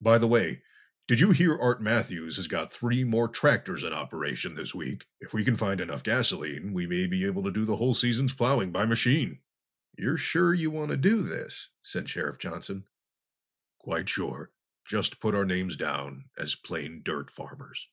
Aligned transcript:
By 0.00 0.16
the 0.16 0.26
way, 0.26 0.62
did 1.06 1.20
you 1.20 1.32
hear 1.32 1.54
Art 1.54 1.82
Matthews 1.82 2.36
has 2.36 2.48
got 2.48 2.72
three 2.72 3.04
more 3.04 3.28
tractors 3.28 3.84
in 3.84 3.92
operation 3.92 4.54
this 4.54 4.74
week? 4.74 5.04
If 5.20 5.34
we 5.34 5.44
can 5.44 5.58
find 5.58 5.78
enough 5.78 6.02
gasoline 6.02 6.72
we 6.72 6.86
may 6.86 7.06
be 7.06 7.26
able 7.26 7.42
to 7.42 7.50
do 7.50 7.66
the 7.66 7.76
whole 7.76 7.92
season's 7.92 8.32
plowing 8.32 8.72
by 8.72 8.86
machine." 8.86 9.40
"You're 9.98 10.16
sure 10.16 10.54
you 10.54 10.70
want 10.70 10.92
to 10.92 10.96
do 10.96 11.20
this?" 11.22 11.68
said 11.82 12.08
Sheriff 12.08 12.38
Johnson. 12.38 12.86
"Quite 13.76 14.08
sure. 14.08 14.54
Just 14.86 15.20
put 15.20 15.34
our 15.34 15.44
names 15.44 15.76
down 15.76 16.30
as 16.38 16.54
plain 16.54 17.02
dirt 17.02 17.30
farmers." 17.30 17.88